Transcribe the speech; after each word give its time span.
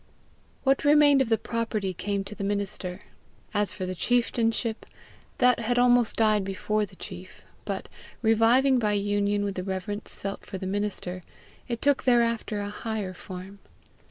What 0.63 0.83
remained 0.83 1.21
of 1.21 1.29
the 1.29 1.37
property 1.37 1.93
came 1.93 2.23
to 2.23 2.33
the 2.33 2.43
minister. 2.43 3.01
As 3.53 3.71
for 3.71 3.85
the 3.85 3.93
chieftainship, 3.93 4.87
that 5.37 5.59
had 5.59 5.77
almost 5.77 6.15
died 6.15 6.43
before 6.43 6.87
the 6.87 6.95
chief; 6.95 7.45
but, 7.65 7.87
reviving 8.23 8.79
by 8.79 8.93
union 8.93 9.43
with 9.43 9.53
the 9.53 9.63
reverence 9.63 10.17
felt 10.17 10.43
for 10.43 10.57
the 10.57 10.65
minister, 10.65 11.21
it 11.67 11.83
took 11.83 12.05
thereafter 12.05 12.61
a 12.61 12.69
higher 12.69 13.13
form. 13.13 13.59